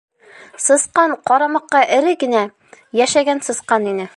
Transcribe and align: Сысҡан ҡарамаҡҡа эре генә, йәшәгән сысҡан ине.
Сысҡан 0.67 1.13
ҡарамаҡҡа 1.31 1.81
эре 1.99 2.15
генә, 2.25 2.41
йәшәгән 3.01 3.45
сысҡан 3.51 3.91
ине. 3.95 4.09